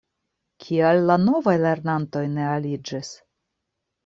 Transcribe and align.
Kial 0.63 1.01
la 1.11 1.17
novaj 1.25 1.55
lernantoj 1.67 2.25
ne 2.39 2.49
aliĝis? 2.55 3.13